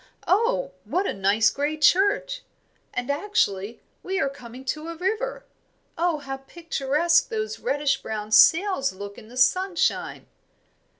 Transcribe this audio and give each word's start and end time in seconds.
Oh, 0.25 0.71
what 0.83 1.05
a 1.05 1.13
nice 1.13 1.51
grey 1.51 1.77
church! 1.77 2.41
And 2.91 3.11
actually, 3.11 3.81
we 4.01 4.19
are 4.19 4.29
coming 4.29 4.65
to 4.65 4.87
a 4.87 4.95
river. 4.95 5.45
Oh, 5.95 6.17
how 6.17 6.37
picturesque 6.37 7.29
those 7.29 7.59
reddish 7.59 8.01
brown 8.01 8.31
sails 8.31 8.93
look 8.93 9.19
in 9.19 9.27
the 9.27 9.37
sunshine!" 9.37 10.25